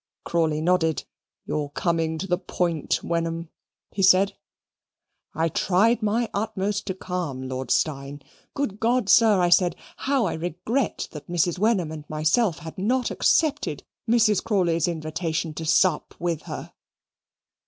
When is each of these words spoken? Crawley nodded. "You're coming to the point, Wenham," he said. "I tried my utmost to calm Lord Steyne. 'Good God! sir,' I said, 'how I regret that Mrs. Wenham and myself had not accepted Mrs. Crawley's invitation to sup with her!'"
Crawley 0.25 0.61
nodded. 0.61 1.03
"You're 1.45 1.69
coming 1.69 2.17
to 2.17 2.25
the 2.25 2.39
point, 2.39 3.03
Wenham," 3.03 3.49
he 3.91 4.01
said. 4.01 4.33
"I 5.35 5.47
tried 5.47 6.01
my 6.01 6.27
utmost 6.33 6.87
to 6.87 6.95
calm 6.95 7.43
Lord 7.43 7.69
Steyne. 7.69 8.23
'Good 8.55 8.79
God! 8.79 9.09
sir,' 9.09 9.39
I 9.39 9.49
said, 9.49 9.75
'how 9.97 10.25
I 10.25 10.33
regret 10.33 11.07
that 11.11 11.29
Mrs. 11.29 11.59
Wenham 11.59 11.91
and 11.91 12.09
myself 12.09 12.57
had 12.57 12.79
not 12.79 13.11
accepted 13.11 13.83
Mrs. 14.09 14.43
Crawley's 14.43 14.87
invitation 14.87 15.53
to 15.53 15.65
sup 15.67 16.15
with 16.17 16.41
her!'" 16.49 16.73